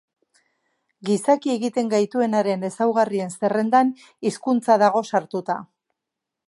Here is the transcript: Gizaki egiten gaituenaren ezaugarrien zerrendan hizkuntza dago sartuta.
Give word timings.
Gizaki 1.09 1.51
egiten 1.55 1.91
gaituenaren 1.91 2.67
ezaugarrien 2.71 3.35
zerrendan 3.37 3.93
hizkuntza 4.31 4.81
dago 4.85 5.05
sartuta. 5.13 5.63